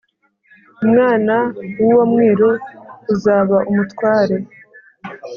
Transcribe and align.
umwána 0.83 1.35
w' 1.81 1.83
uwo 1.89 2.03
mwíru 2.11 2.49
uzaba 3.13 3.57
úmutware 3.69 4.35